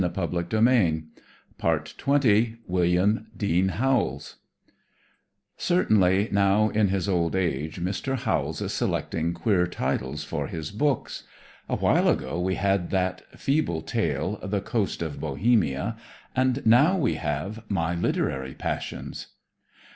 The 0.03 0.07
Home 0.09 0.31
Monthly, 0.33 0.61
May 0.61 0.93
1897 1.59 2.57
William 2.65 3.27
Dean 3.37 3.67
Howells 3.67 4.37
Certainly 5.57 6.29
now 6.31 6.69
in 6.69 6.87
his 6.87 7.07
old 7.07 7.35
age 7.35 7.79
Mr. 7.79 8.17
Howells 8.17 8.61
is 8.61 8.73
selecting 8.73 9.35
queer 9.35 9.67
titles 9.67 10.23
for 10.23 10.47
his 10.47 10.71
books. 10.71 11.25
A 11.69 11.75
while 11.75 12.09
ago 12.09 12.39
we 12.39 12.55
had 12.55 12.89
that 12.89 13.21
feeble 13.39 13.83
tale, 13.83 14.39
"The 14.41 14.59
Coast 14.61 15.03
of 15.03 15.19
Bohemia," 15.19 15.97
and 16.35 16.65
now 16.65 16.97
we 16.97 17.13
have 17.17 17.63
"My 17.69 17.93
Literary 17.93 18.55
Passions." 18.55 19.27